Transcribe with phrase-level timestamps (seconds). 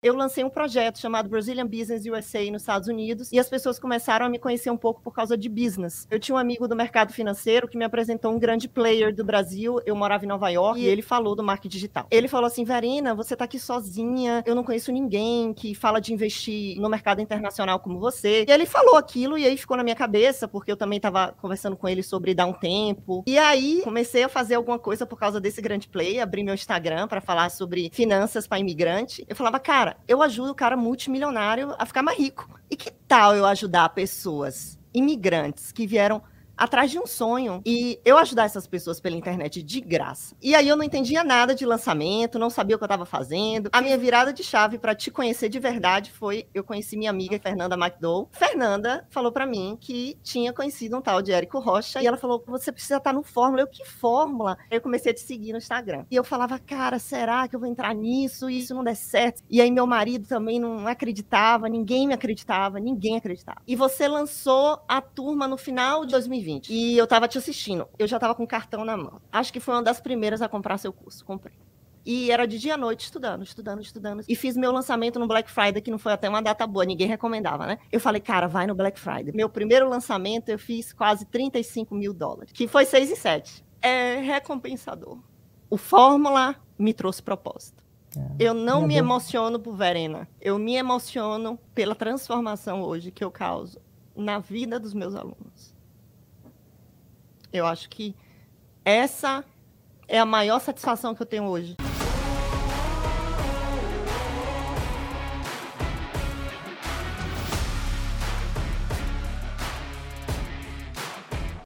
[0.00, 4.26] eu lancei um projeto chamado Brazilian Business USA nos Estados Unidos e as pessoas começaram
[4.26, 6.06] a me conhecer um pouco por causa de business.
[6.08, 9.80] Eu tinha um amigo do mercado financeiro que me apresentou um grande player do Brasil.
[9.84, 12.06] Eu morava em Nova York e ele falou do marketing digital.
[12.12, 16.12] Ele falou assim: Verena, você tá aqui sozinha, eu não conheço ninguém que fala de
[16.12, 18.44] investir no mercado internacional como você.
[18.46, 21.76] E ele falou aquilo e aí ficou na minha cabeça, porque eu também estava conversando
[21.76, 23.24] com ele sobre dar um tempo.
[23.26, 27.08] E aí comecei a fazer alguma coisa por causa desse grande player, abri meu Instagram
[27.08, 29.24] para falar sobre finanças para imigrante.
[29.28, 32.48] Eu falava, cara, cara, eu ajudo o cara multimilionário a ficar mais rico.
[32.70, 36.22] E que tal eu ajudar pessoas imigrantes que vieram
[36.58, 37.62] atrás de um sonho.
[37.64, 40.34] E eu ajudar essas pessoas pela internet de graça.
[40.42, 43.70] E aí eu não entendia nada de lançamento, não sabia o que eu estava fazendo.
[43.72, 47.38] A minha virada de chave para te conhecer de verdade foi eu conheci minha amiga
[47.38, 48.28] Fernanda McDowell.
[48.32, 52.42] Fernanda falou para mim que tinha conhecido um tal de Érico Rocha e ela falou:
[52.48, 53.62] "Você precisa estar no Fórmula".
[53.62, 54.58] Eu: "Que Fórmula?".
[54.70, 56.04] Eu comecei a te seguir no Instagram.
[56.10, 59.42] E eu falava: "Cara, será que eu vou entrar nisso isso não der certo?".
[59.48, 63.62] E aí meu marido também não acreditava, ninguém me acreditava, ninguém acreditava.
[63.66, 66.72] E você lançou a turma no final de 2020 2020.
[66.72, 67.86] E eu tava te assistindo.
[67.98, 69.20] Eu já tava com cartão na mão.
[69.30, 71.24] Acho que foi uma das primeiras a comprar seu curso.
[71.24, 71.54] Comprei.
[72.10, 74.24] E era de dia à noite, estudando, estudando, estudando.
[74.26, 77.06] E fiz meu lançamento no Black Friday, que não foi até uma data boa, ninguém
[77.06, 77.78] recomendava, né?
[77.92, 79.30] Eu falei, cara, vai no Black Friday.
[79.34, 83.64] Meu primeiro lançamento eu fiz quase 35 mil dólares, que foi 6 e 7.
[83.82, 85.18] É recompensador.
[85.68, 87.84] O Fórmula me trouxe propósito.
[88.16, 90.26] É, eu não é me emociono por Verena.
[90.40, 93.78] Eu me emociono pela transformação hoje que eu causo
[94.16, 95.76] na vida dos meus alunos.
[97.52, 98.14] Eu acho que
[98.84, 99.44] essa
[100.06, 101.76] é a maior satisfação que eu tenho hoje.